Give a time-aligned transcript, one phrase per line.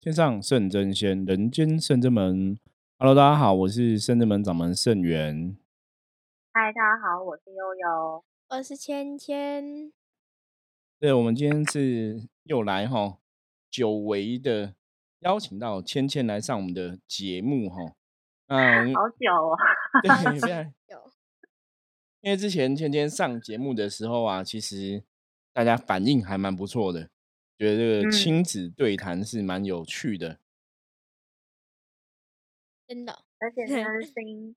[0.00, 2.56] 天上圣真仙，人间圣真门。
[3.00, 5.58] Hello，大家好，我是圣真门掌门圣元。
[6.52, 9.92] 嗨，大家好，我是悠悠，我是芊芊。
[11.00, 13.18] 对，我们今天是又来哈，
[13.68, 14.76] 久违的
[15.18, 17.96] 邀请到芊芊来上我们的节目哈。
[18.46, 19.58] 嗯，好久哦。
[20.00, 20.08] 对，
[20.38, 20.72] 非常
[22.22, 25.02] 因为之前芊芊上节目的时候啊，其实
[25.52, 27.10] 大家反应还蛮不错的。
[27.58, 30.38] 觉得这个亲子对谈是蛮有趣的，
[32.86, 34.54] 真的，而且他的 声音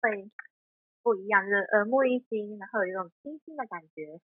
[0.00, 0.30] 会
[1.02, 4.20] 不一样，就是耳目一新，然后有一种清新的感觉。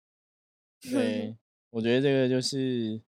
[0.91, 1.37] 对，
[1.71, 3.01] 我觉得这个就是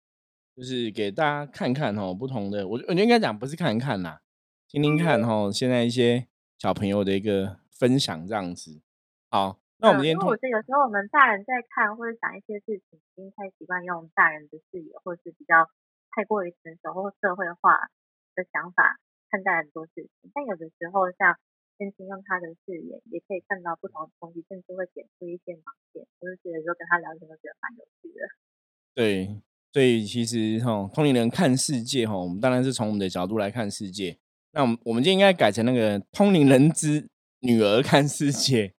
[0.54, 4.22] 就是给大家看看哦，不同的，我我觉得应该讲不是看看啦，
[4.68, 8.82] 听听看哈，现在一些小朋友的一个分享这样子，
[9.30, 9.60] 好。
[9.80, 15.70] 那我们今天，因为我觉得有时候我们大人在看或者想一些事情，已经太习惯用大人的视野，或者是比较
[16.10, 17.86] 太过于成熟或社会化
[18.34, 18.98] 的想法
[19.30, 20.30] 看待很多事情。
[20.34, 21.38] 但有的时候，像
[21.78, 26.04] 天晴用他的视野，也可以看到不同的东西，甚至会点出一些盲点。
[26.18, 28.26] 我就觉得说跟他聊天都觉得蛮有趣的。
[28.96, 29.40] 对，
[29.72, 34.18] 所以其实哈，通灵人看世界哈，我们当然是从我们的角度来看世界。
[34.50, 37.08] 那我们我们今天应该改成那个通灵人之
[37.42, 38.74] 女儿看世界。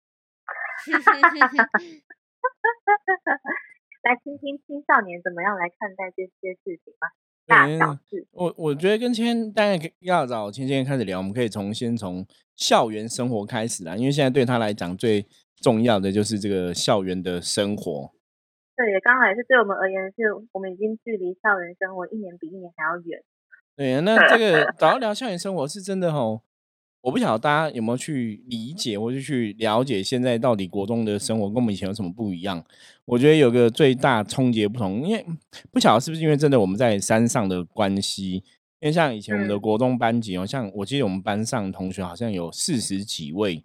[4.03, 7.09] 来听听青少年怎么样来看待这些事情吧。
[7.45, 18.13] 大小事，我我觉得跟千当然要找千千开始聊，我们可以从先从校园生活开始啦，因为现在对他来讲最重要的就是这个校园的生活。
[18.75, 23.23] 对，刚好也是对我们而言，是我们已经距离校园生活一年比一年还要远。
[23.75, 26.43] 对，那这个 早要聊校园生活是真的吼。
[27.01, 32.63] 我不晓得大家有没有去理解或者去了解现在到底国中的生活跟我们以前有什么不一样？
[33.05, 35.25] 我觉得有个最大冲击不同，因为
[35.71, 38.43] 不晓得是不是因为真的我们在山上的关系，
[38.79, 43.61] 因为像以前我们的国中班级哦，像我记得我们班上同学好像有四十几位，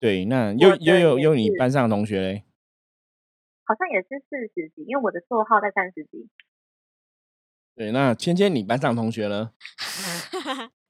[0.00, 2.44] 对，那又又有有你班上的同学嘞？
[3.64, 6.28] 好像也是四十几，因为我的座号在三十几。
[7.76, 9.52] 对，那芊芊，你班上同学呢？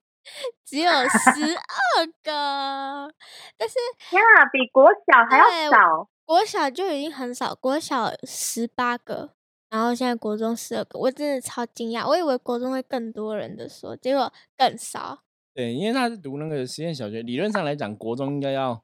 [0.65, 3.15] 只有十二个，
[3.57, 3.75] 但是
[4.17, 4.23] 呀，
[4.53, 6.09] 比国小还要少。
[6.25, 9.35] 国小就已经很少，国小十八个，
[9.69, 12.09] 然后现在国中十二个，我真的超惊讶。
[12.09, 15.23] 我以为国中会更多人的说，结果更少。
[15.53, 18.83] 对，因为他是读那个实验小学，理论上来讲，国中应该要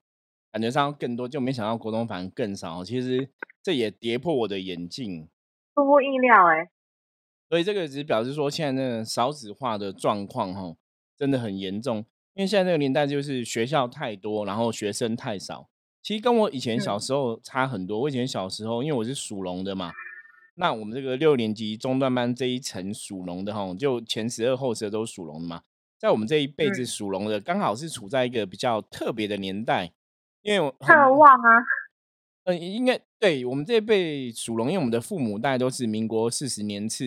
[0.53, 2.85] 感觉上更多，就没想到国中反而更少。
[2.85, 3.31] 其实
[3.63, 5.29] 这也跌破我的眼镜，
[5.75, 6.69] 出乎意料哎。
[7.49, 10.75] 所以这个只表示说，现在那个少子化的状况哈。
[11.19, 11.97] 真的很严重，
[12.35, 15.69] 因为现在这个年代就是学校太多，然后学生太少。
[16.01, 17.99] 其实跟我以前小时候差很多。
[17.99, 19.91] 我以前小时候，因为我是属龙的嘛，
[20.55, 25.63] 那我们这个六年级中段班这一层属龙的哈，就前十二后十二都属龙的嘛。
[25.99, 29.93] 在我们这一辈子属龙的，刚好是处在一个比较特别的年代，
[30.43, 31.51] 因为特旺啊。
[32.45, 37.05] 嗯，应该对我们这一辈属龙，因为我们的父母大概都是民国四十年次。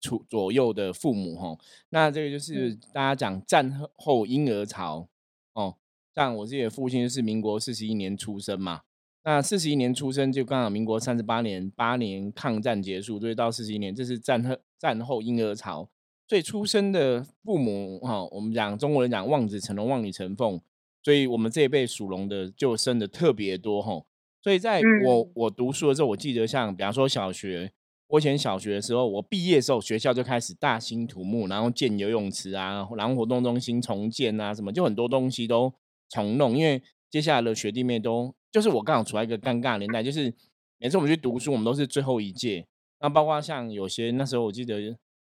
[0.00, 1.58] 出左右的父母哈，
[1.90, 5.08] 那这个就是大家讲战后婴儿潮
[5.52, 5.76] 哦。
[6.14, 8.80] 像我自己的父亲是民国四十一年出生嘛，
[9.22, 15.88] 那四十一年出生就刚好民国三十八年，八年抗战结束，所以到四十一年，这是战后战后婴儿潮。
[16.26, 20.60] 所以出生的父母哈，我们讲中国人讲望子成龙，望女成凤，
[21.02, 24.02] 所以我们这一辈属龙的就生的特别多哈。
[24.42, 27.72] 所以在我我读书的时候，我记得像比方说小学。
[28.10, 35.72] 我以前小学的时候，我毕业的时候，学校就开始大兴土木，然后建游泳池啊，然后活动中心重建啊，什么就很多东西都
[36.08, 36.56] 重弄。
[36.56, 40.34] 因为接下来的学弟妹都，就是我刚好处在一个尴尬年代，就是
[40.78, 42.66] 每次我们去读书，我们都是最后一届。
[43.00, 44.80] 那包括像有些那时候，我记得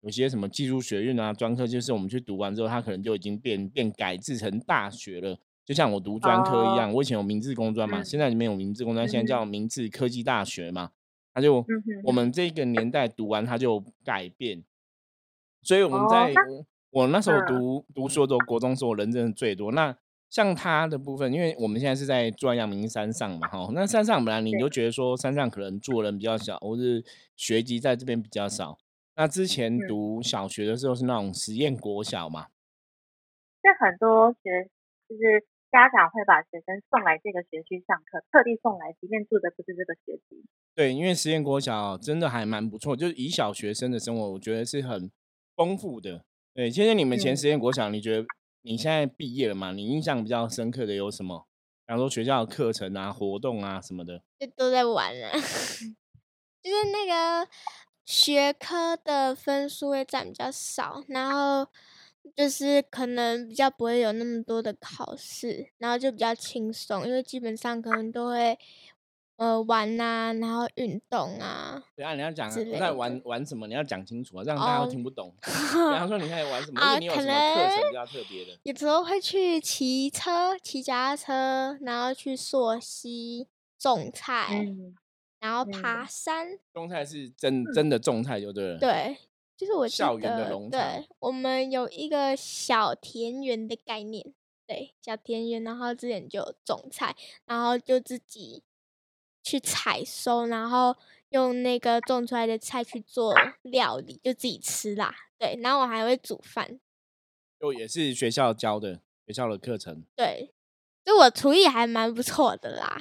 [0.01, 5.37] 有些什么技术学院啊、专科，就是我们去读完之后，它可能就已经变变改制成大学了。
[5.63, 10.89] 就像我读专科一样，我以前有明治工专嘛，现在里面有明治工专，现在叫明治科技大学嘛。
[11.33, 11.65] 他就
[12.03, 14.63] 我们这个年代读完他就改变，
[15.61, 16.33] 所以我们在
[16.89, 19.71] 我那时候读读书的时候，国中时候人真的最多。
[19.71, 19.95] 那
[20.29, 27.03] 像他的部分，因为我们现在是在住在阳明山上嘛，哈，那山上本来你就觉得说山上可能住的人比较少，或是
[27.35, 28.77] 学籍在这边比较少。
[29.15, 32.47] 那之前读小学的时候是那种实验国小嘛，
[33.61, 34.69] 是很多学
[35.07, 35.45] 就是。
[35.71, 40.43] 家长会把学生送来这个学区上课，特地送来，即便住的不是这个学区。
[40.75, 45.09] 对，因为实验国小真的还蛮不错，就是以小学生的生活，我觉得是很
[45.55, 46.25] 丰富的。
[46.53, 48.25] 对，现在你们前实验国小，你觉得
[48.63, 49.71] 你现在毕业了嘛？
[49.71, 51.47] 你印象比较深刻的有什么？
[51.87, 55.31] 比方说学校的课程啊、活动啊什么的，就都在玩啊。
[56.61, 57.49] 就是那个
[58.05, 61.67] 学科的分数会占比较少，然后
[62.35, 68.57] 就是可能比较不会有那么多的考试，然后就比较轻松，因为基本上可能都会
[69.37, 71.83] 呃玩啊，然后运动啊。
[71.95, 75.33] 对啊，你要讲之类在玩玩什么，你要讲清楚啊，这样大家都听不懂。
[75.41, 75.47] 比
[75.97, 78.57] 方说你在玩什么，而啊你有可什么课程比较特别的？
[78.63, 83.47] 有时候会去骑车、骑脚踏车，然后去溯溪、
[83.79, 84.95] 种菜，嗯，
[85.39, 86.59] 然后嗯爬山。
[86.73, 89.17] 种菜是真真的种菜就对了。，对，
[89.61, 94.33] 就是我记校园的得，农场对，我们有一个小田园的概念，
[94.65, 97.15] 对，小田园，然后之前就有种菜，
[97.45, 98.63] 然后就自己
[99.43, 100.97] 去采收，然后
[101.29, 105.13] 用那个种出来的菜去做料理，就自己吃啦。
[105.37, 106.79] 对，然后我还会煮饭，
[107.59, 110.03] 就也是学校教的学校的课程。
[110.15, 110.51] 对，
[111.05, 112.99] 就我厨艺还蛮不错的啦。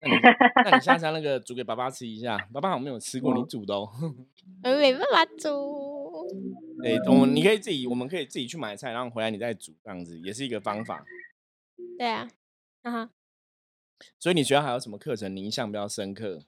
[0.00, 0.20] 那你
[0.64, 3.90] 那你下山那个煮给爸爸吃一下，爸爸好像没有吃过你煮的哦。
[4.62, 6.26] 我没办法煮，
[6.82, 11.04] 对，我们你可以自己，我们可以自己去买菜，然后回来你再煮，这样子也是一个方法。
[11.98, 12.28] 对啊，
[12.82, 13.10] 啊哈，
[14.18, 16.44] 所以你学校还有什么课程你印象比较深刻？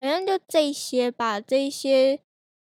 [0.00, 2.20] 好像就这些吧，这些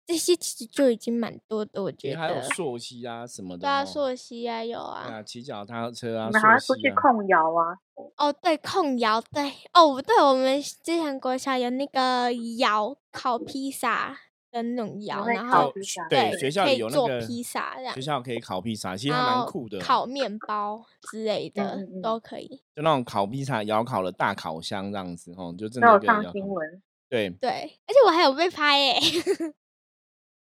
[0.09, 2.41] 这些其实就已经蛮多的，我觉得还有得。
[2.41, 3.85] 溯溪啊什么的、对啊，哦。
[3.85, 5.01] 溯溪啊，有啊。
[5.01, 6.89] 啊，骑脚踏车啊，你们还要溯溪啊。
[6.89, 7.77] 出去控窑啊？
[8.17, 14.17] 哦，对，控窑，对，哦，对，我们之前国小有那个窑烤披萨
[14.49, 15.71] 的那种窑，然后
[16.09, 19.77] 对，对学校可以做里有那个披萨学校可以烤披萨，其实还然后蛮酷的。
[19.77, 22.47] 烤面包之类的嗯嗯都可以。
[22.75, 26.31] 就那种烤披萨、窑烤的大烤箱这样子哦，就真的有上。
[26.31, 26.81] 新闻。
[27.07, 28.99] 对，对，而且我还有被拍耶。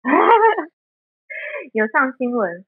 [1.73, 2.65] 有上新闻，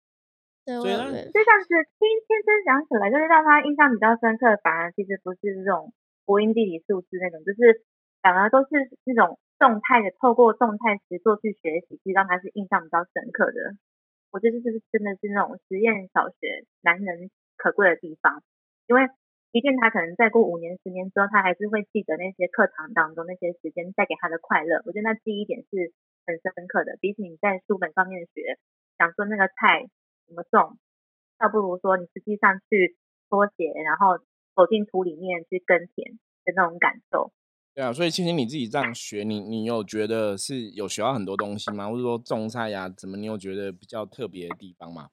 [0.65, 0.91] 对，
[1.31, 1.69] 就像是
[2.01, 4.57] 听天真讲起来，就是让他印象比较深刻。
[4.65, 5.93] 反而其实不是这种
[6.25, 7.85] 国音地理数字那种，就是
[8.23, 8.69] 反而都是
[9.05, 13.77] 那种动态的，透过动态实作去学习，其实让他是印象比较深刻的。
[14.33, 18.43] 我觉得这是真的是那种实验小学难能可贵的地方，
[18.87, 19.09] 因为
[19.53, 24.83] 即便他可能再过五年、十年之后，他还是会记得那些课堂当中那些时间带给他的快乐。
[24.85, 25.93] 我觉得那第一点是
[26.27, 28.59] 很深刻的，比起你在书本上面学，
[28.99, 29.89] 想说那个菜
[30.27, 30.79] 怎么种，
[31.39, 32.97] 倒不如说你实际上去
[33.31, 34.19] 脱鞋，然后
[34.57, 37.33] 走进土里面去耕田的那种感受。
[37.75, 41.89] 对啊，所以其实你自己这样学，你你有觉得是有学到很多东西吗？
[41.89, 45.11] 或者说种菜呀、怎么你有觉得比较特别的地方吗？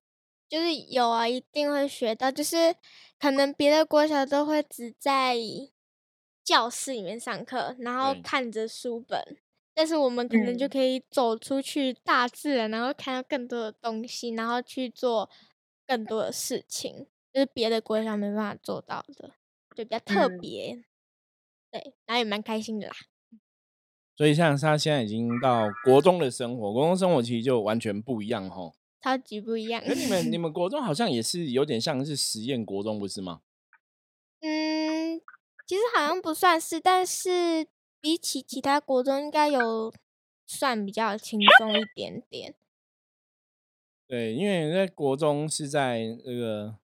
[0.48, 2.75] 就是有啊，一定会学到，就是
[3.19, 5.36] 可能别的国小都会只在
[6.44, 9.38] 教室里面上课，然后看着书本，
[9.73, 15.29] 但是我们可能就嗯可以走出去大自然，然后看到更多的东西，然后去做
[15.87, 19.31] 更多的事情，就是别的国家没办法做到的，
[19.75, 20.83] 就比较特嗯别。
[21.71, 22.93] 对，然后也蛮开心的啦。
[24.15, 28.75] 所以像他现在已经到国中的生活，国中生活其实就完全不一样吼。
[29.01, 29.83] 超级不一样。
[29.83, 33.41] 可你们你们国中好像也是有点像是实验国中，不是吗？
[34.41, 35.19] 嗯，
[35.65, 37.67] 其实好像不算是，但是
[38.03, 39.94] 比起其他国中，应该有
[40.45, 42.53] 算比较轻松一点点。
[44.05, 46.75] 对，因为在国中是在那个，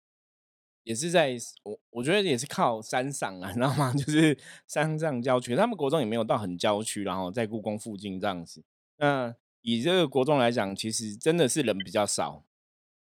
[0.85, 3.91] 也是在我我觉得也是靠山上啊， 你知道吗？
[3.93, 8.63] 就是山上郊区，他们国中也没有到很郊区，然后在故宫附近这样子。
[8.95, 12.45] 那以这个国中来讲，其实真的是人比较少，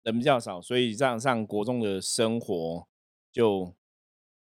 [0.02, 2.88] 人比较少，所以这样上国中的生活
[3.31, 3.76] 就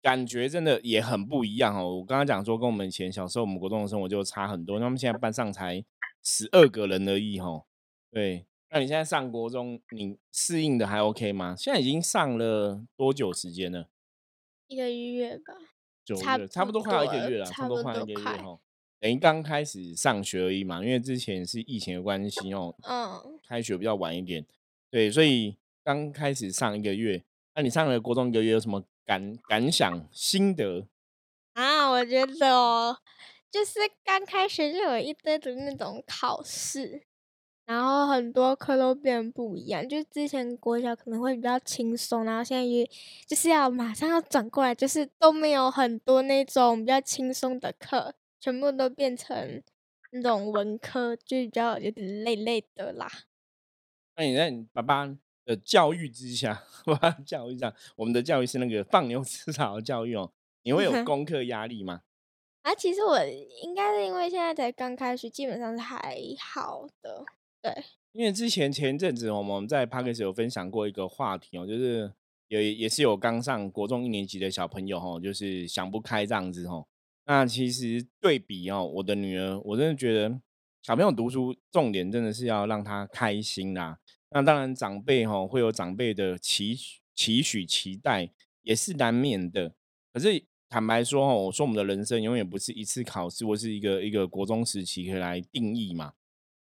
[0.05, 1.97] 感觉真的也很不一样哦。
[1.97, 5.83] 我刚刚讲说，跟我们以前小时候我们国中的生活就差很多，那么现在班上才
[6.23, 7.65] 十二个人而已哦。
[8.11, 11.55] 对，那你现在上国中，你适应的还 OK 吗？
[11.57, 13.89] 现在已经上了多久时间了？
[14.67, 15.55] 一个月吧，
[16.05, 18.59] 九差月，差不不多快要一个月了，差差不不多快要一个月哈。
[19.01, 24.45] 等于刚开始上学而已嘛，因为之前是疫情的关系哦， 嗯，开学比较晚一点，
[24.91, 27.25] 对，所以刚开始上一个月。
[27.55, 30.87] 那你上了国中一个月，有什么感感想、心得？
[31.53, 32.99] 啊，我觉得哦，
[33.51, 37.07] 就是刚开学就有一堆的那种考试，
[37.67, 39.89] 然后很多课都变不一样。
[39.89, 42.89] 就之前国小可能会比较轻松，然后现在也
[43.27, 49.63] 就是要马上要转过来，就是都没有很多那种比较轻松的课，全部都变成
[50.11, 53.09] 那种文科，就比较有点累累的啦。
[54.17, 56.63] 那你在你爸爸的教育之下，
[57.27, 60.33] 教育上，我们的教育是那个放牛吃草的教育哦，
[60.63, 62.03] 你会有 功课压力吗？
[62.63, 63.19] 啊，其实我
[63.63, 67.25] 应该是因为现在才刚开始，基本上是还好的。
[67.61, 67.71] 对，
[68.13, 72.11] 因为之前前一阵子我们在 p a c k a g e 有分享过一个话题哦，就是
[72.49, 76.87] 也也是有刚上国中一年级的小朋友哦，就是想不开这样子哦。
[77.27, 80.41] 那其实对比哦，我的女儿，我真的觉得
[80.83, 83.99] 小朋友读书重点真的是要让他开心啦。
[84.35, 86.77] 那当然长辈哈会有长辈的期
[87.15, 89.73] 期许期待，也是难免的。
[90.13, 96.15] 可是坦白说哈，我说我们的人生永远不是一次考试或是一个一个国中时期可以来定义嘛。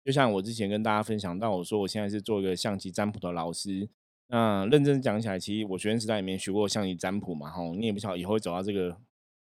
[0.05, 3.89] 就像我之前跟大家分享到，我说我现在是做一个象棋占卜的老师。
[4.27, 8.99] 那认真讲起来，其实我学生时代里面学过象棋占卜嘛，哈，你也不晓得以后会走到这个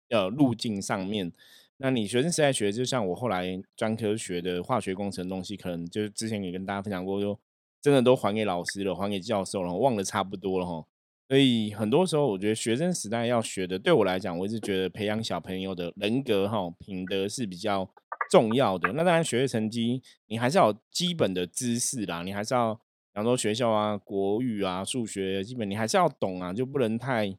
[0.10, 1.32] 呃路径上面。
[1.78, 7.40] 那你学生时代学，就像我后来专科学的化学工程东西，可能就是之前也跟大家分享过，就
[7.82, 10.86] 真的都还给老师了，还给教授了，忘的差不多了哈。
[11.28, 17.90] 所以很多时候，我觉得学生时代要学的，对我来讲，我一直觉得培养小朋友的人格哈品德是比较
[18.32, 18.94] 重要的。
[18.94, 22.80] 那当然，学业成绩你还是要基本的知识啦，你还是要。
[23.14, 27.36] 很多学校啊，国语啊，数学基本你还是要懂啊，就不能太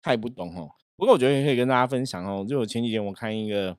[0.00, 0.70] 太不懂哦。
[0.94, 3.76] 不过我觉得也可以跟大家分享哦，就前几天我看一个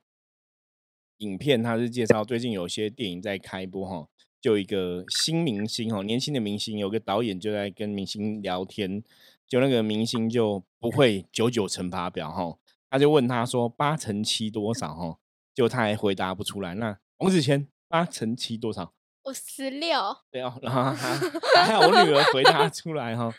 [1.20, 4.10] 影片，它是介绍最近有些电影在开播哈，
[4.40, 9.04] 就一个新明星哦，年轻的明星，有个导演就在跟明星聊天，
[9.48, 12.58] 就那个明星就不会九九乘法表哈，
[12.90, 15.18] 他就问他说八乘七多少哈，
[15.54, 16.76] 就他还回答不出来。
[16.76, 18.94] 那王子谦八乘七多少？
[19.26, 20.00] 五十六，
[20.32, 23.30] 对哦，然后还有我女儿回答出来哈，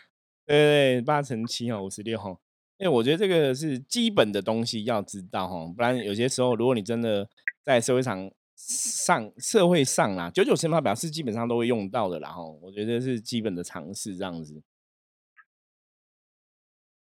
[0.45, 2.37] 对对，八乘七哈，五十六哈，
[2.77, 7.27] 因为我觉得这个是基本的东西要知道哈，不然有些时候如果你真的
[7.65, 14.61] 在社会上上社会上啦，九九乘法表是基本上都会用到的啦哈，我觉得是基本的常识这样子。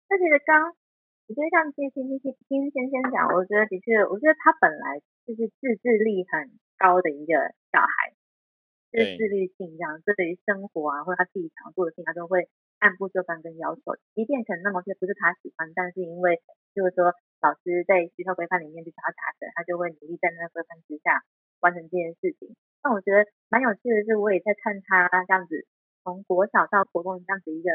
[0.09, 0.69] 那其实刚，
[1.27, 7.33] 我觉得像听听听听先生讲，我觉得的确，我觉得他本来就是自制力很高的一个
[7.73, 8.13] 小孩。
[8.97, 12.49] 是自律性这样，对于生活啊，或者他自己想做的事情，他都会
[12.79, 13.93] 按部就班跟要求。
[14.15, 16.41] 即便可能那某些不是他喜欢，但是因为
[16.73, 17.13] 就是说
[17.45, 21.21] 老师在学校规范里面就叫他达成，他就会努力在那个规范之下
[21.61, 22.55] 完成这件事情。
[22.83, 25.67] 那我觉得蛮有趣的是，我也在看他这样子
[26.03, 27.71] 从国小到国中这样子一个，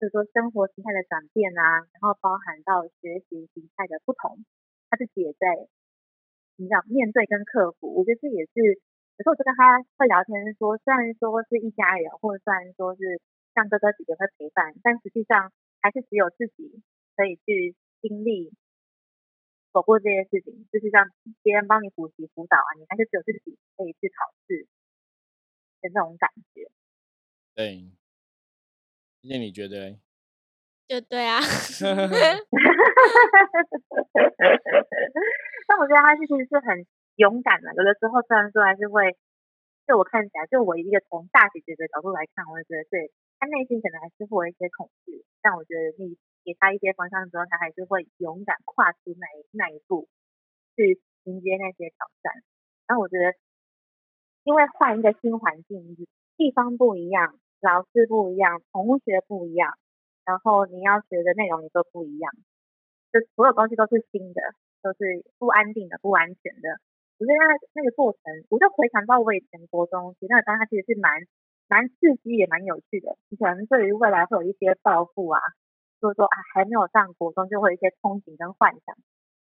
[0.00, 4.44] 就是说生活形态的转变啊，然后包含到学习形态的不同，
[4.90, 5.68] 他自己也在
[6.56, 7.94] 你知道面对跟克服。
[7.94, 8.80] 我觉得这也是。
[9.18, 13.20] 有时候就跟他会聊天，说虽然说是一家人，或者虽然说是
[13.52, 15.50] 像哥哥姐姐会陪伴，但实际上
[15.82, 16.80] 还是只有自己
[17.16, 18.54] 可以去经历
[19.72, 21.10] 走过这些事情，就是让
[21.42, 24.66] 别人帮你补习辅导啊，你还是只有自己可以去考试
[25.80, 26.70] 的那种感觉。
[27.54, 27.90] 对，
[29.22, 29.98] 那你觉得？
[30.88, 31.40] 就对啊。
[35.66, 36.86] 但我觉得他其实是很。
[37.18, 39.18] 勇敢的，有的时候虽然说还是会，
[39.88, 43.10] 就我看起来，就我一个从大姐姐的角度来看，我就觉得对
[43.40, 46.14] 他内心可能还是会有一些恐惧，但我觉得你
[46.48, 50.08] 给他一些方向之后，他还是会勇敢跨出那那一步，
[50.74, 52.32] 去迎接那些挑战。
[52.86, 53.36] 然后我觉得，
[54.44, 55.94] 因为换一个新环境，
[56.38, 59.76] 地方不一样，老师不一样，同学不一样，
[60.24, 62.32] 然后你要学的内容也都不一样，
[63.12, 64.40] 就所有东西都是新的，
[64.80, 66.80] 都是不安定的、不安全的。
[67.18, 71.26] 我觉得那那个过程，我就回想到我以前国中，其实那个当下其实是蛮
[71.68, 73.18] 蛮刺激也蛮有趣的。
[73.36, 75.40] 可能对于未来会有一些抱负啊，
[76.00, 78.96] 就是说啊还没有上国中就会有一些憧憬跟幻想，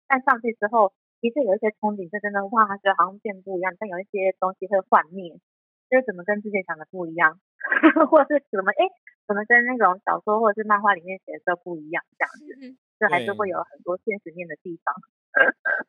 [0.08, 3.76] 但上去之后，的确有一些憧憬，是真的哇，觉得好像变不一样。
[3.80, 5.34] 但有一些东西会幻灭，
[5.90, 7.40] 就是怎么跟之前想的不一样，
[8.10, 8.90] 或者是怎么哎，
[9.28, 14.94] 怎么跟那种小说或者是漫画里面写的都不一样这样子，就还是会有很多现实面的地方。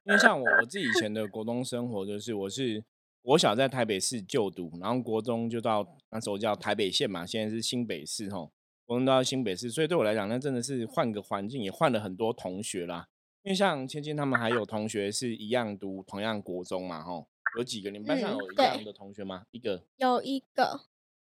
[0.04, 2.84] 因为像我我自己以前的国中生活，就是我是
[3.22, 8.52] 国小在台北市就读，然后国中就到那时候叫台北县嘛，现在是新北市吼，
[8.88, 13.06] 国中到新北市，所以对我来讲，那真的是换个环境，也换了很多同学啦。
[13.42, 17.28] 因为像芊芊他们还有同学是一样读同样国中嘛，吼，
[17.58, 17.90] 有几个？
[17.90, 19.44] 你们班上有一样的同学吗？
[19.50, 20.80] 一个，有一个，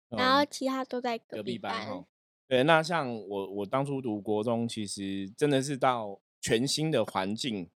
[0.09, 1.87] 然后其他都在隔壁班。
[1.87, 2.07] 吼。
[2.47, 7.71] 对，那像我我当初读国中，其实真的是到全新的环境。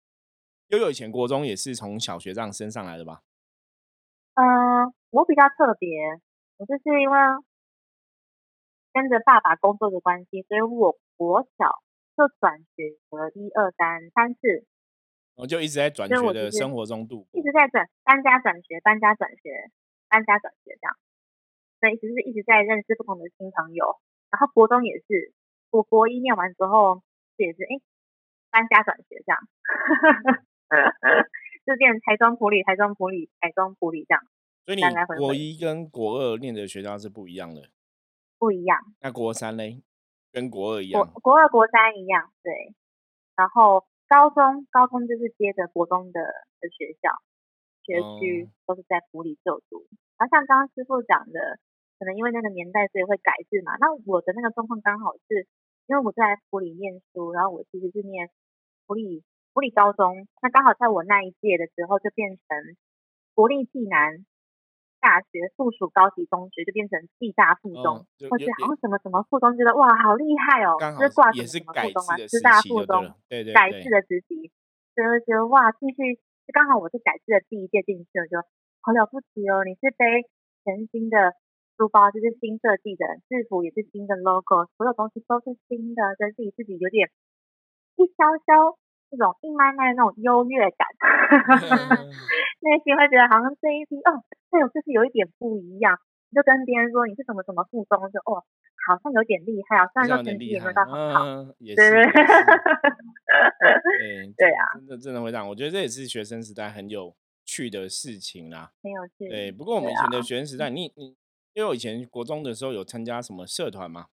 [0.70, 3.22] 悠悠以前国中也是从小学这样升上来的吧？
[4.34, 5.88] 嗯，我比较特别，
[6.58, 7.18] 我就是因为
[8.96, 11.84] 跟着爸爸工作的关系，所以我国小
[12.16, 14.64] 就转学了一二三三次，
[15.36, 19.70] 我就一直在转学的生活中度过，一直在转搬家转学，搬家转学，
[20.08, 20.96] 搬家转学这样，
[21.82, 24.00] 所以其实是一直在认识不同的新朋友。
[24.32, 25.34] 然后国中也是，
[25.72, 27.04] 我国一念完之后，
[27.36, 27.76] 也是哎
[28.50, 29.38] 搬家转学这样。
[31.68, 34.24] 就变台中普里、台中普里、台中普里这样。
[34.66, 34.84] 所以你
[35.18, 37.70] 国一跟国二念的学校是不一样的。
[38.38, 38.80] 不一样。
[39.02, 39.82] 那国三嘞？
[40.32, 41.02] 跟国二一样。
[41.02, 42.76] 国国二、国三一样，对。
[43.36, 46.20] 然后高中，高中就是接着国中的
[46.60, 47.10] 的学校，
[47.84, 49.88] 学区都是在府里就读。
[50.18, 51.60] 然后像刚刚师傅讲的，
[52.00, 53.78] 可能因为那个年代，所以会改制嘛。
[53.80, 55.48] 那我的那个状况刚好是，
[55.88, 58.30] 因为我在府里念书，然后我其实是念
[58.88, 59.24] 府里
[59.54, 62.76] 府里高中，那刚好在我那一届的时候就变成
[63.34, 64.26] 国立暨南。
[65.06, 74.50] 大学附属高级中学就变成暨大附中，或者好像什么什么附中，觉得哇好厉害哦，就是挂什么什么附中啊，师大附中，对对改制的时期，
[74.98, 78.42] 就觉得哇进去就，刚好我是改制的第一届进去，就
[78.82, 80.26] 好了不起哦，你是背
[80.66, 81.38] 全新的
[81.78, 87.14] 书包，就是新设计的制服，也是新的 logo，所有东西都是新的，觉得自己自己有点
[88.02, 88.74] 一消消
[89.18, 90.88] 那种一麦麦那种优越感，
[92.60, 94.24] 内心会觉得好像这一批哦。
[94.52, 95.98] 对，就是有一点不一样，
[96.36, 98.44] 就跟别人说你是什么什么附中，就哦，
[98.88, 101.24] 好像有点厉害啊，虽然说成绩也没有到很好，
[101.60, 101.76] 对对
[104.00, 109.28] 对，对啊，真的真的会让我觉得这也是学生时代很有趣的事情啦，很有趣。
[109.30, 111.16] 对，不过我们以前的学生时代，你你
[111.54, 114.08] 因为我以前国中的时候有参加什么社团吗？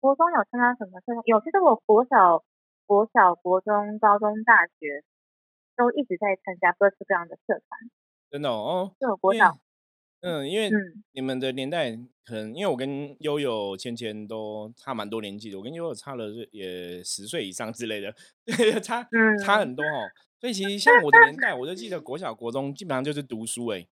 [0.00, 1.22] 国中有参加什么社团？
[1.26, 2.44] 有，其实我国小、
[2.86, 5.04] 国小、国中、高中、大学
[5.76, 7.90] 都一直在参加各式各样的社团。
[8.30, 9.58] 真的哦，是我国小，
[10.20, 10.70] 嗯，因为
[11.12, 18.14] 你们的年代可能，因为我跟悠悠、芊芊都差蛮多年纪的，我跟悠悠差了也十岁以上之类的，
[18.44, 19.06] 对，差
[19.44, 20.08] 差很多哦。
[20.40, 23.86] 所以其实像我的年代，我就记得国小、国中基本上就是读书，哎，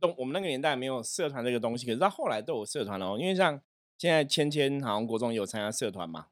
[0.00, 3.16] 都我们那个年代没有社团这个东西，可是到后来都有社团哦。
[3.18, 3.60] 因为像
[3.96, 6.28] 现在芊芊好像国中有参加社团嘛，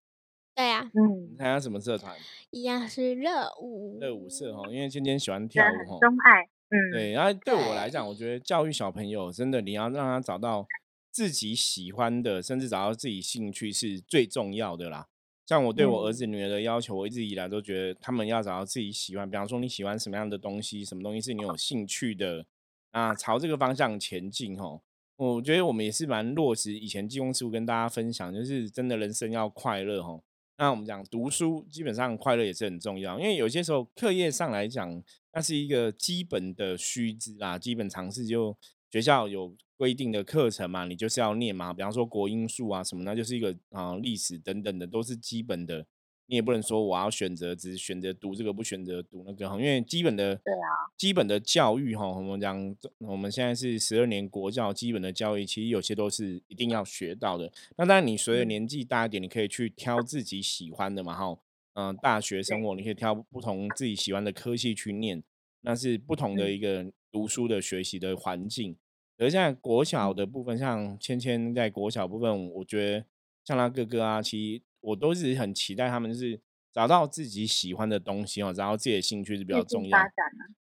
[0.56, 2.16] 对呀，嗯，参加什么社团？
[2.50, 6.42] 一样是热舞，热舞社哈，因为芊芊喜欢跳舞哈，钟爱。
[6.70, 10.66] 嗯，对，然后对我来讲，我觉得教育小朋友真的，你要让他找到
[11.12, 15.06] 自己喜欢的，甚至找到自己兴趣是最重要的啦。
[15.44, 22.46] 像我对我儿子女儿的要求，我一直以来都觉得他们要找到自己喜欢，比方说你喜欢什么样的东西，什么东西是你有兴趣的，
[22.92, 24.82] 啊，朝这个方向前进吼。
[25.16, 30.24] 我觉得我们也是蛮落实以前技工师傅跟大家分享，就是真的人生要快乐吼。
[30.58, 35.02] 那我们讲读书，基本上快乐也是很重要，因为有些时候课业上来讲。
[35.32, 38.56] 那是一个基本的须知啦，基本常识就
[38.90, 41.74] 学校有规定的课程嘛，你就是要念嘛。
[41.74, 45.86] 比方说国音数啊什么，那就是一个啊历史等等的都是基本的。
[46.26, 57.52] 你也不能说我要选择只选择读这个不选择读那个哈，因为基本的对啊，基本的教育哈，我们讲我们现在是十二年国教，基本的教育其实有些都是一定要学到的。
[57.76, 61.38] 那当然你随着年纪大一点，你可以去挑自己喜欢的嘛哈。
[61.74, 65.22] 嗯，大学生活你可以挑不同自己喜欢的科系去念，
[65.60, 68.74] 那是不同的一个读书的学习的环境。
[69.18, 73.04] 而现在国小的部分，像芊芊在国小部分，我觉得
[73.44, 76.40] 像他哥哥啊，其实我都是很期待他们是
[76.72, 79.98] 找到自己喜欢的东西哦，找到自己的兴趣是比较重要。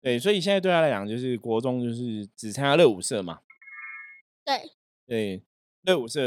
[0.02, 3.40] 对，所以现在对他来讲，就是国中就是只参加乐舞社嘛。
[4.46, 4.72] 对
[5.08, 5.44] 对，
[5.84, 6.22] 乐舞社，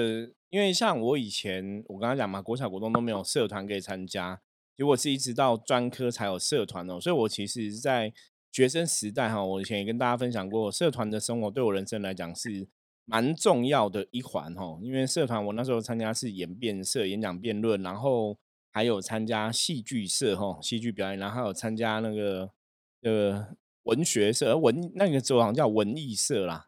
[0.51, 4.41] 因为像我以前我刚刚讲嘛，国小国中都没有社团可以参加。
[4.77, 8.13] 结果是一直到专科才有社团哦，所以我其实，在
[8.51, 12.67] 学生时代哈，我以前也跟大家分享过，社团的生活对我人生来讲是
[13.05, 14.79] 蛮重要的一环哈。
[14.83, 18.37] 因为社团我那时候参加是演辩社、演讲辩论，然后
[18.71, 22.51] 还有参加戏剧社哈，戏剧表演，然后还有参加那个
[23.03, 23.49] 呃
[23.85, 26.67] 文学社文那个时候好像叫文艺社啦。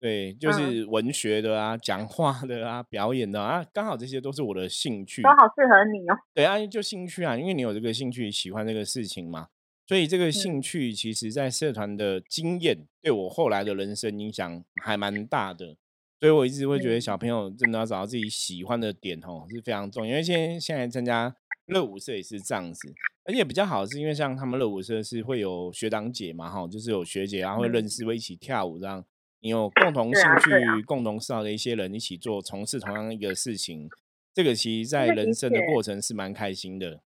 [0.00, 6.18] 对，就是文学的啊，讲话的啊，表演的啊，刚好这些都是我的兴趣，都好适合你哦。
[6.34, 9.48] 对啊，就兴趣啊，因为你有这个兴趣，喜欢这个事情嘛，
[9.86, 15.76] 所以这个兴趣其实，在社团的经验对我后来的人生影响还蛮大的。
[16.20, 20.10] 所以我一直会觉得，小朋友真的要找到自己喜欢的点哦，是非常重要。
[20.10, 22.94] 因为现现在参加乐舞社也是这样子，
[23.24, 29.04] 而且比较好是因为像他们乐舞社是会有学长姐嘛，哈，就是有学姐，然后会认识，会一起跳舞这样。
[29.40, 33.90] 你有共同兴趣、共同嗜好的一些人一起做从事同样一个事情，
[34.32, 37.02] 这个其实在人生的过程是蛮开心的。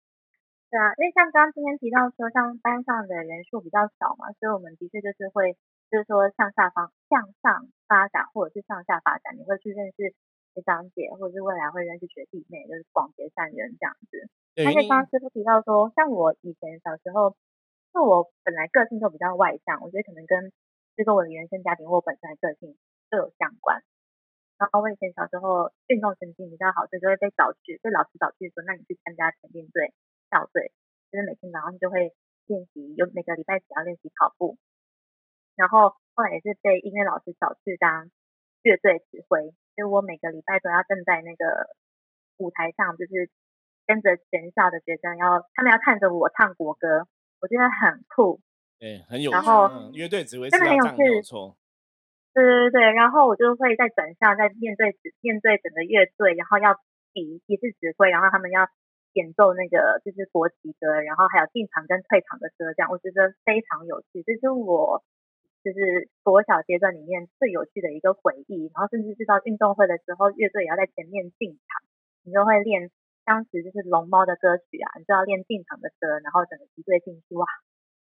[0.77, 5.57] 对啊，因为像刚刚今天提到说，像班上的人数比较少嘛，所以我们的确就是会，
[5.89, 10.13] 就是说向下方向上发展，或者是向下发展，你会去认识
[10.53, 14.29] 学长姐，或者是未来会认识学弟妹，就是广结善缘这样子。
[14.69, 17.33] 而且刚刚师傅提到说，像我以前小时候，
[17.91, 20.53] 就我本来个性就比较外向，我觉得可能跟
[20.93, 22.77] 这跟我的原生家庭或本身的个性
[23.09, 23.81] 都有相关。
[24.61, 29.93] 然后我以前小时候运动成绩比较好，所以就会被找去，被老师找去说，那你去参加田径队、
[30.29, 30.71] 校队，
[31.11, 32.13] 就是每天早上就会
[32.47, 34.57] 练习，有每个礼拜只要练习跑步。
[35.55, 38.11] 然后后来也是被音乐老师找去当
[38.61, 39.41] 乐队指挥，
[39.75, 41.69] 所以我每个礼拜都要站在那个
[42.37, 43.29] 舞台上，就是
[43.87, 47.07] 跟着全校的学生，要他们要看着我唱国歌，
[47.41, 48.39] 我觉得很酷。
[48.77, 49.33] 对，很有趣。
[49.33, 50.83] 然后嗯乐队指挥是真的很有
[51.21, 51.57] 趣。
[52.33, 56.79] 对对对，然后我就会在转校，在面对指面对整个乐队，然后要
[57.11, 58.69] 比一次指挥，然后他们要
[59.17, 65.01] 演奏那个就是国旗歌，然后还有进场跟退场的歌，这样我觉得非常有趣，这是我
[65.65, 68.69] 就是国小阶段里面最有趣的一个回忆。
[68.69, 71.81] 然后甚至是到运动会的时候，乐队也要在前面进场，
[72.21, 72.91] 你就会练
[73.25, 77.45] 当时就是龙猫的歌曲啊，你就要练进场的歌，然后整个集队进去，哇，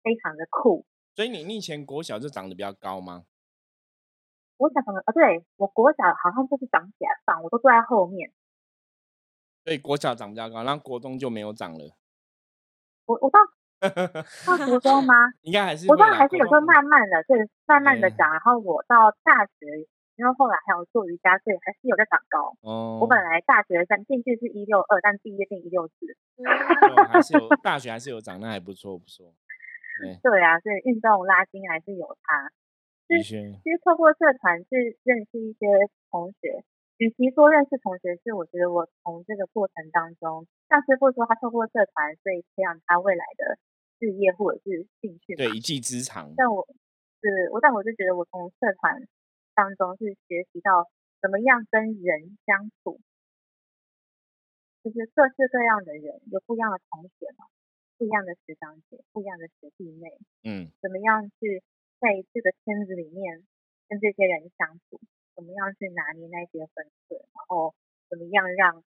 [0.04, 0.86] 非常的酷。
[1.16, 3.24] 所以你你以前国小就长得比较高吗？
[4.58, 8.32] 国小长得啊，对我国小好像就是长起来放，我都坐在后面。
[9.68, 11.92] 所以国小长比较高，然后国中就没有长了。
[13.06, 13.40] 我我到
[13.84, 15.14] 到国中吗？
[15.42, 18.32] 应该还是国中会啦还是有时候慢慢的，是，慢慢的对长。
[18.32, 19.68] 然后我到大学，
[20.16, 22.56] 因为后来还有做瑜伽，所以还是有在长高。
[22.62, 26.16] 哦，我本来大学三进去是一六二，但毕业变一六四。
[26.40, 29.36] 就还是有大学还是有长，那还不错不错。
[30.00, 32.48] 对，对啊，所以运动拉筋还是有差。
[33.10, 35.68] 的确，其实透过社团去认识一些
[36.10, 36.64] 同学，
[36.98, 43.60] 与其说认识同学，是我觉得我从这个过程当中，像师傅说他透过社团，所以培养他未来的
[44.00, 45.36] 事业或者是兴趣。
[45.36, 46.34] 对一技之长。
[46.36, 46.68] 但我
[47.22, 49.08] 是我，但我就觉得我从社团
[49.54, 50.90] 当中是学习到
[51.22, 53.00] 怎么样跟人相处，
[54.84, 57.46] 就是各式各样的人，有不一样的同学嘛，
[57.98, 61.62] 不一样的学长姐，不一样的学弟妹，嗯，怎么样去
[62.00, 63.46] 在这个圈子里面
[63.88, 65.00] 跟这些人相处，
[65.38, 67.78] 怎么样去拿捏那些分寸，然后
[68.10, 68.82] 怎么样让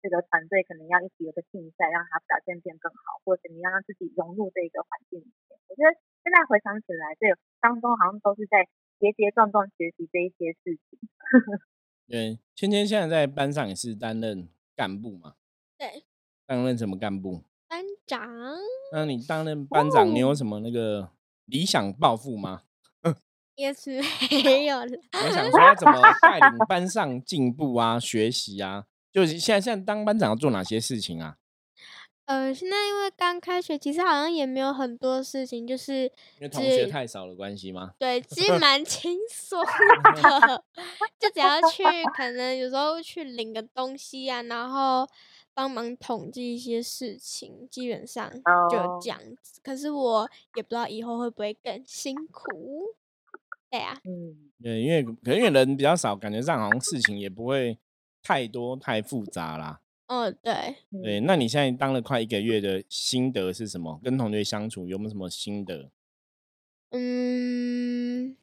[0.00, 5.60] 这个团队可能要一起有个竞赛，让他表现变更好，或者怎么样让自己融入这个环境里面。
[5.68, 5.92] 我觉得
[6.24, 7.28] 现在回想起来，这
[7.60, 8.64] 当中好像都是在
[8.98, 10.98] 跌跌撞撞学习这一些事情。
[12.08, 15.36] 对，芊芊现在在班上也是担任干部嘛？
[15.76, 16.04] 对，
[16.46, 17.44] 担任什么干部？
[17.68, 18.28] 班长
[18.92, 21.12] 那你担任班长，你哦有什么那个
[21.44, 22.64] 理想抱负吗？
[23.60, 24.00] 也是
[24.44, 24.98] 没有了。
[25.12, 28.84] 我想说要怎么 带领班上进步啊、学习啊？
[29.12, 31.36] 就是现在现在当班长要做哪些事情啊？
[32.26, 37.90] 呃，现在因为刚开学，其实好像也没有很多事情，就是因为同学太少的关系吗？
[37.98, 39.60] 对，其实蛮轻松
[40.14, 40.64] 的，
[41.18, 41.82] 就只要去，
[42.14, 45.04] 可能有时候去领个东西啊，然后
[45.52, 48.30] 帮忙统计一些事情，基本上
[48.70, 49.60] 就哦这样子。
[49.64, 52.94] 可是我也不知道以后会不会更辛苦。
[53.70, 57.78] 对啊，嗯，对，因为可能因为人比较少，感觉上好像事情也不会
[58.22, 59.80] 太多太复杂啦。
[60.06, 60.52] 嗯，对，
[61.02, 64.00] 对，嗯那你现在当了快一个月的心得是什么？
[64.02, 65.92] 跟同学相处有没有什么心得？
[66.90, 68.36] 嗯，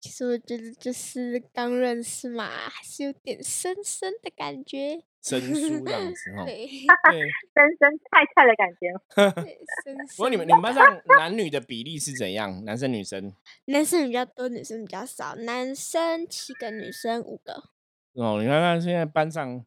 [0.00, 5.04] 其实我觉得就是刚认识嘛，还是有点生生的感觉。
[5.22, 6.44] 生疏这样子 哈。
[6.44, 7.20] 对，对，
[7.54, 8.92] 深深菜菜的感觉。
[9.42, 10.84] 对生不过你们你们班上
[11.18, 12.64] 男女的比例是怎样？
[12.64, 13.32] 男生女生？
[13.66, 15.34] 男生比较多，女生比较少。
[15.36, 17.64] 男生七个，女生五个。
[18.12, 19.64] 哦，你看看现在班上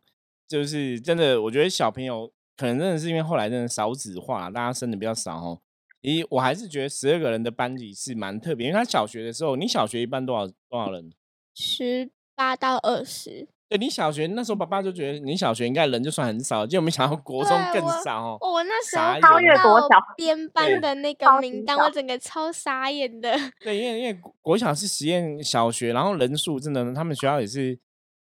[0.47, 5.61] 就是真的，我觉得小朋友可能真的是因为后来真的少子化，大家生的比较少哦。
[6.01, 11.13] 咦，我还是觉得十二个人的班级是蛮特别，因为他小学的时候，你小学一般多少多少人？
[11.53, 13.47] 十八到二十。
[13.73, 18.37] 对你小学那时候，爸爸就觉得你小学应该人就算很少，结果没想到国中更少哦。
[18.39, 23.35] 哦，我那时候超越国小编班的那个名单，我整个超傻眼的。
[23.59, 27.75] 对，因为因为国国小是实验小学，然后人数真的，他们学校也是，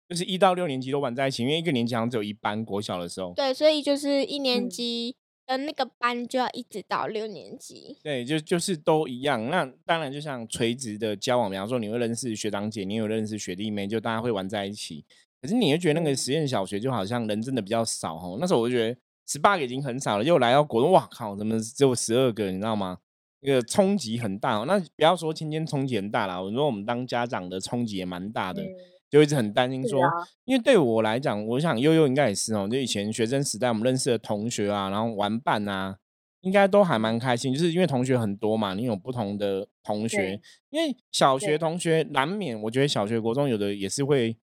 [0.09, 3.33] 就是一到六年级都玩在一起，因为一个年级好像只有一班，国小的时候。
[3.35, 5.17] 对，所以就是一年嗯级
[5.49, 7.99] 的那个班就要一直到六年级。
[8.05, 9.51] 对，就就是都一样。
[9.51, 15.05] 那当然，就像垂直的交往，比方说你会认识学长姐，你有认识学弟妹，就大家会玩在一起。
[15.41, 18.37] 可是你会觉得那个嗯实验小学就好像人真的比较少哦。
[18.41, 22.51] 那时候我就觉得十八个已经很少了，又来到国中，哇靠，怎么只有十二个？
[22.51, 22.99] 你知道吗？
[23.43, 24.65] 那个冲击很大、哦。
[24.67, 28.69] 那不要说天天冲击很大啦，我说我们当家长的冲击也蛮大的，嗯，
[29.09, 30.11] 就一直很担心说，啊，
[30.45, 35.97] 因为对我来讲，我想悠悠应该也是哦，就以前学生时代我们认识的同学啊，然后玩伴啊，
[36.43, 44.37] 应该都还蛮开心，就是因为同学很多嘛，你有不同的同学，因为小学同学难免，我觉得小学、国中有的也是会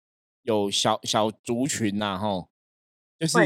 [0.48, 2.48] 有小小族群呐、吼，
[3.20, 3.38] 就是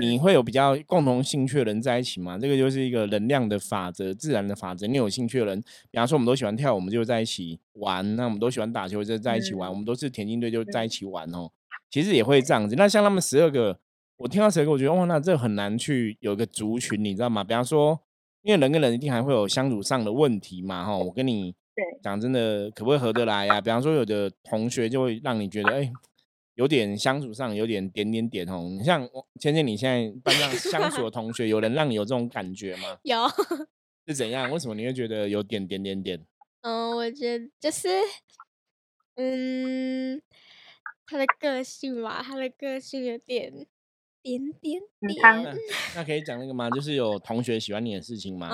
[0.00, 4.86] 你会有比较共同兴趣的人在一起嘛，这个就是一个能量的法则，自然的法则。
[4.88, 5.60] 你有兴趣的人，
[5.90, 11.50] 比方说我们都喜欢跳，我们就在一起玩；那我们都喜欢打球，就在一起玩；嗯我们都是田径队，就在一嗯起玩哦。
[11.88, 12.74] 其实也会这样子。
[12.74, 13.78] 那像他们十二个，
[14.16, 17.44] 我听到十二个，我觉得哇，那这很难去有一个族群，你知道吗？
[17.44, 18.00] 比方说，
[18.42, 20.96] 因为人跟人一定还会有相处上的问题嘛，哈。
[20.96, 21.54] 我跟你
[22.02, 25.92] 讲真的，可不可以合得来呀、比方说，有的同学就会让你觉得，哎、
[26.60, 28.68] 有点相处上有点点点点哦。
[28.70, 32.98] 你像我芊芊，你现在班上相处的 同学，有人让你有这种感觉吗？
[33.02, 33.26] 有，
[34.06, 34.50] 是怎样？
[34.50, 36.22] 为什么你会觉得有点点点点？
[36.60, 37.88] 嗯，我觉得就是，
[39.16, 40.20] 嗯，
[41.06, 43.66] 他的个性吧，他的个性有点
[44.22, 45.56] 点点点。
[45.96, 46.68] 那可以讲那个吗？
[46.68, 48.50] 就是有同学喜欢你的事情吗？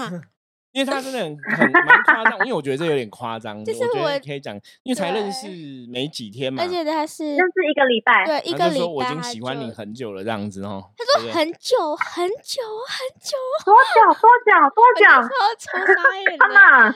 [0.00, 0.20] 嗯。
[0.76, 3.64] 因为他真的很很蛮夸张，因为我觉得这有点夸张。
[3.64, 5.48] 就是我可以讲，因为才认识
[5.88, 8.84] 没几天嘛，而且他是认 识一个礼拜，对，一个礼拜。
[8.84, 10.84] 我已经喜欢你很久了，这样子哦。
[10.94, 15.06] 他说很久很久很 久，多久多久多久？
[15.08, 16.94] 超超傻眼的。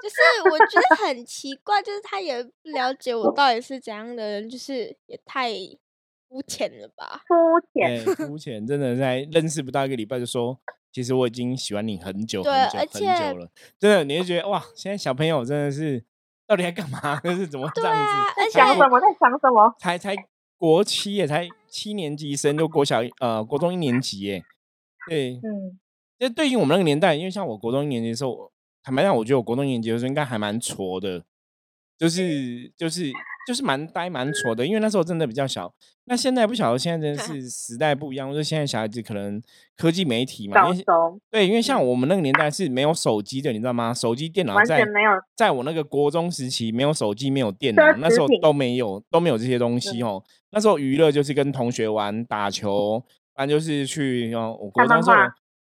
[0.00, 5.50] 就是我觉得很奇怪，就是他也不了解我到底是怎样的人，就是也太
[6.28, 7.22] 肤浅了吧？
[7.26, 7.34] 肤
[7.74, 10.56] 浅，肤浅，真的在认识不到一个礼拜就说。
[10.96, 16.02] 其实我已经喜欢你很久很久很久了，真的，你会觉得哇，现在小朋友真的是
[16.46, 17.20] 到底在干嘛？
[17.20, 18.32] 就是怎么这样子？
[18.34, 18.98] 在想什么？
[18.98, 19.74] 在想什么？
[19.78, 20.16] 才才
[20.56, 24.42] 国七也才七年级生，就国小呃国中一年级耶。
[25.06, 25.78] 对，嗯，
[26.18, 28.50] 那对于我们那个年代，因为像我国中一年级的时候，
[28.82, 31.22] 坦白讲，我觉得我国中一年级的时候应该还蛮挫的，
[31.98, 33.12] 就是就是。
[33.46, 35.72] 就是蛮呆蛮挫的，因为那时候真的比较小。
[36.06, 38.28] 那现在不晓得，现在真的 是时代不一样。
[38.28, 39.40] 就是现在小孩子可能
[39.76, 40.54] 科技媒体嘛，
[41.30, 43.94] 对，因为像我们那个年代是没有手机的，你知道吗？
[43.94, 50.20] 手机、电脑在没有，在我那个国中时期，没有手机，没有电脑，那时候都没有都没有这些东西哦。
[50.50, 55.14] 那时候娱乐就是跟同学玩打球，不然就是去哦，我国中时候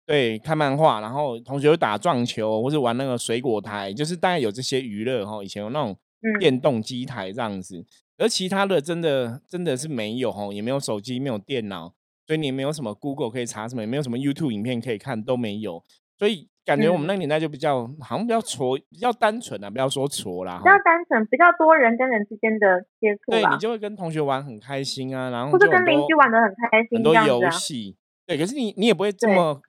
[0.07, 5.43] 对看漫画，然后同学打撞球或者玩那个水果台，就是大概有这些娱乐哈。
[5.43, 5.95] 以前有那种。
[6.39, 7.85] 电动机台这样子，
[8.17, 11.93] 而其他的真的真的是没有吼，也没有手机，没有电脑，
[12.25, 15.83] 所以你没有什么 Google 可以查什么，也没有什么 YouTube 影片可以看，都没有。
[16.17, 27.97] 所以感觉我们那个年代就比较好像比较挫，比较单纯啊，不要说挫啦，比较单纯，比较多人跟人之间的接触，对你就会跟同学玩很开心啊，然后或者跟邻居玩的很开心，很多游戏。
[28.25, 29.61] 对，可是你你也不会这么，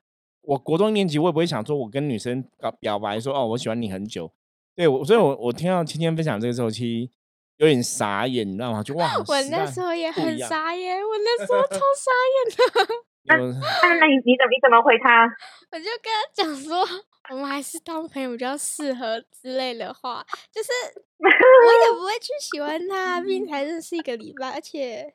[0.42, 4.32] 我国中一年级我也不会想说我跟女生表表白说哦我喜欢你很久。
[4.76, 7.10] 对，我所以，我我听到芊芊分享这个时候，其实
[7.56, 8.82] 有点傻眼，你知道吗？
[8.82, 12.94] 就哇，我那时候也很傻眼，我那时候超 傻眼的。
[13.28, 15.24] 那那你你怎么你怎么回他？
[15.72, 16.86] 我就跟他讲说，
[17.30, 20.70] 我们还是当朋友比较适合之类的话，就是
[21.18, 25.12] 我也不会去喜欢他，毕竟才认识一个礼拜，而且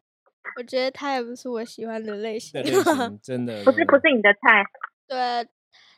[0.58, 2.62] 我觉得他也不是我喜欢的类型，
[3.24, 4.66] 真的不是不是你的菜，
[5.08, 5.48] 对。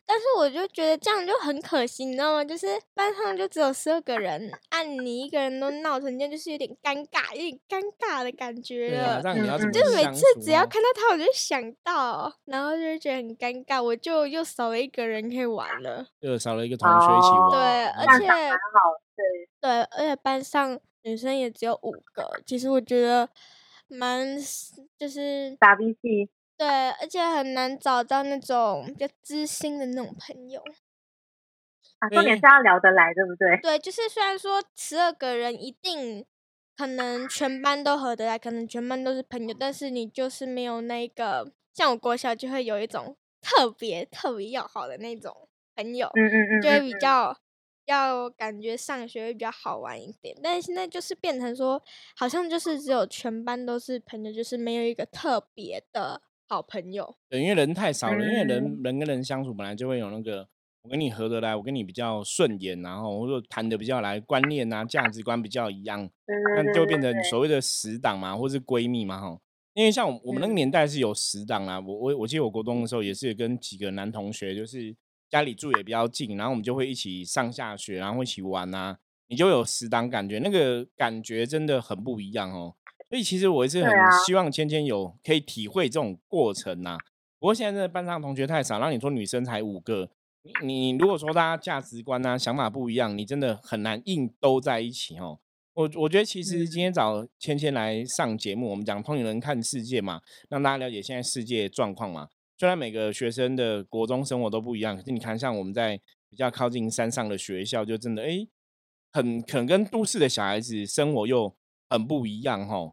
[0.06, 2.44] 但是我就觉得这样就很可惜，你知道吗？
[2.44, 9.22] 就是班上就只有十二个人，按你一个人都闹成这样，就是有点尴尬，有点尴尬的感觉了。
[9.72, 17.52] 就每次只要看到他，我就想到，然后就觉得很尴尬，我就又少了一个人可以玩了，又少了一个同学一起玩。
[17.52, 18.28] 对，而且
[19.16, 19.26] 对
[19.62, 23.30] 对，而且班上女生也只有五个，其实我觉得
[23.88, 24.38] 蛮
[24.98, 26.30] 就是打逼气。
[26.58, 30.62] 对，而且很难找到那种比较知心的那种朋友。
[32.00, 33.58] 啊，重点是要聊得来，对不对？
[33.62, 36.26] 对，就是虽然说十二个人一定
[36.78, 47.36] 可能全班都合得来，可能全班都是朋友，但是你就是没有那个，像我国小就会有一种特别特别要好的那种朋友，嗯嗯嗯，就会比较
[47.86, 50.36] 要感觉上学会比较好玩一点。
[50.44, 51.82] 但是现在就是变成说，
[52.16, 56.22] 好像就是只有全班都是朋友，就是没有一个特别的。
[56.54, 60.48] 好朋友，对，因为人太少了，因为人人跟人相处本来就会有那个，
[60.84, 66.08] 我跟你合得来，我跟你比较顺眼，然后或者谈的比较来，观念啊、价值观比较一样，
[66.56, 69.40] 那就变成所谓的死党嘛，或是闺蜜嘛，哈。
[69.74, 74.96] 因为像我们那个年代是有死党啊，我我我记得我国中的时候也是跟几个男同学，就是
[75.32, 82.76] 家里住也比较近，然后我们就会一起上下学，然后一起玩啊，你就有死党感觉，那个感觉真的很不一样哦。
[83.14, 83.92] 所以其实我也是很
[84.26, 86.98] 希望芊芊有可以体会这种过程呐。
[87.38, 90.10] 不过现在的班上同学太少，让你说女生才五个，
[90.64, 95.38] 你你如果说大家价值观啊、想法不一样，你真的很难硬兜在一起哦。
[95.76, 102.28] 我我觉得其实今天找芊芊来上节目，我们讲通灵人看世界嘛，让大家了解现在世界状况嘛。
[102.58, 108.48] 虽然每个学生的国中生活都不一样，可是你看像我们在比较靠近山上的学校，就真的哎，
[109.12, 111.56] 很可能跟都市的小孩子生活又
[111.88, 112.92] 很不一样哈。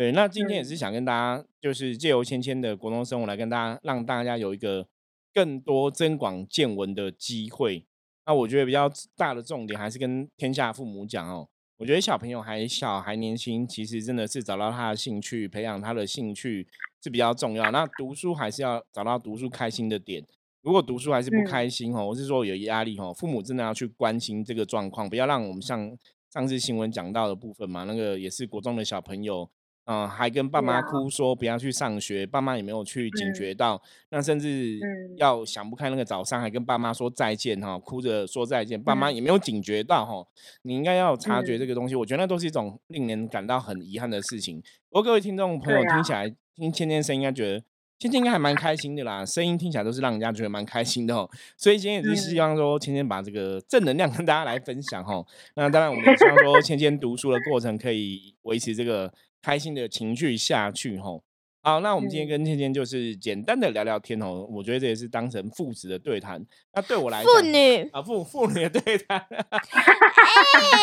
[0.00, 4.88] 对，那今天也是想跟大家，就是借由芊芊的国中生活来跟大家，让大家有一个
[5.34, 7.84] 更多增广见闻的机会。
[8.24, 16.66] 那我觉得比较大的重点还是跟天下父母讲哦，我觉得小朋友还小还年轻，其实真的是找到他的兴趣，培养他的兴趣
[17.02, 17.70] 是比较重要。
[17.70, 20.24] 那读书还是要找到读书开心的点。
[20.62, 25.94] 如果读书还是不开心哦，我是说有压力哦，父母真的要去关心这个状况，不要让我们像
[26.32, 29.50] 上次新闻讲到的部分嘛，那个也是国中的小朋友。
[29.86, 40.24] 嗯，还跟爸妈哭说不要去上学，爸妈也没有去警嗯觉到，那甚至嗯要想不开那个早上还跟爸妈说再见哈，哭着说再见，爸妈嗯也没有警觉到哈，
[40.62, 44.62] 你应该要察觉嗯这个东西，我觉得那都是一种令人感到很遗憾的事情。
[44.88, 47.64] 不过各位听众朋友听起来听芊芊声音，应该觉得。
[48.00, 51.28] 芊芊应该还蛮开心的啦，声音听起来都是让人家觉得蛮开心的哦。
[51.54, 55.22] 所以今天也是希嗯望说，芊芊把这个正能量跟大家来分享哈。
[55.54, 61.22] 那当然，我们也希望说，芊芊读书的过程可以维持这个开心的情绪下去吼。
[61.62, 66.42] 好，那我们今天嗯跟芊芊就是简单的聊聊天哦，我觉得这也是当成父子的对谈。
[66.72, 69.18] 那对我来妇，女，啊父妇女的对谈，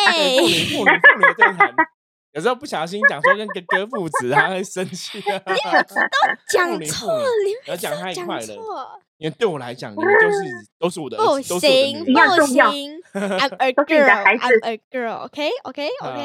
[0.06, 1.74] 哎对妇女妇女妇女的对谈。
[2.32, 5.20] 有时候不小心讲说跟哥哥父子，他会生气。
[6.48, 10.38] 讲妇女妇女错了，你不要讲太快了因为对我来讲，你们都是
[10.78, 16.16] 都是我的儿不子，都是我的行，不行，I'm a 都是你的孩子 girl，I'm a girl，OK，OK，OK，啊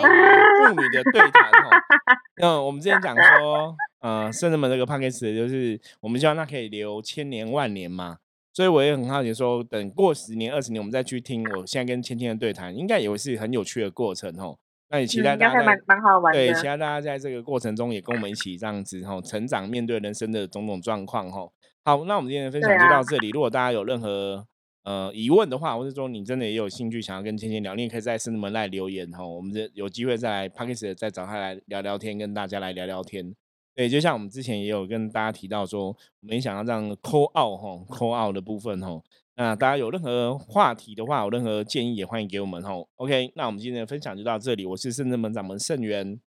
[0.60, 1.69] 妇女的对谈哈。
[2.38, 8.17] 那我们之前讲说，呃，圣人们这个 p a c k a g e 就是我们希望它可以留千年万年嘛。
[8.56, 14.56] 所以我也很好奇说，等过十年、二十年，我们再去听我现在跟芊芊的对谈，应该也会是很有趣的过程哦。
[14.89, 21.49] 那也期嗯待大家蛮蛮好玩对，期待大家在这个过程中也跟我们一起这样子哈、成长，面对人生的种种状况哈、
[21.84, 23.32] 好，那我们今天的分享就到这里。
[23.32, 24.45] 如果大家有任何
[24.83, 33.33] 呃疑问的话，或者说你真的也有兴趣想要跟芊芊聊，你也可以在生子门来留言哈、我们这有机会再来 p a c k a g e 再找他来聊聊天，跟大家来聊聊天。
[33.75, 39.01] 对，就像我们之前也有跟大家提到说，我们也想要让 call out 哈，call out 的部分哈。
[39.35, 42.87] 那大家有任何话题的话，有任何建议也欢迎给我们吼。
[42.97, 46.19] OK，那我们今天的分享就到这里，我是圣正门掌门盛元，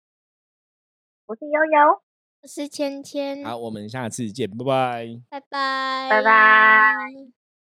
[1.28, 2.02] 我是悠悠，
[2.42, 5.22] 我是芊芊，好，我们下次见，拜拜。
[5.30, 7.45] 拜拜，拜拜。